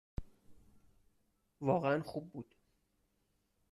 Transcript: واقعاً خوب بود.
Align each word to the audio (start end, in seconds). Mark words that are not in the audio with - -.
واقعاً 1.61 2.01
خوب 2.01 2.31
بود. 2.31 2.55